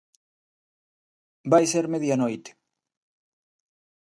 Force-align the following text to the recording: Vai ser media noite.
Vai 1.51 1.63
ser 1.73 1.85
media 1.93 2.19
noite. 2.23 2.49